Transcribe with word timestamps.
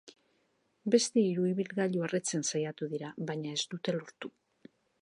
Beste 0.95 1.25
hiru 1.25 1.45
ibilgailu 1.51 2.03
erretzen 2.09 2.49
saiatu 2.55 2.91
dira, 2.95 3.13
baina 3.31 3.57
ez 3.61 3.65
dute 3.77 3.97
lortu. 4.01 4.35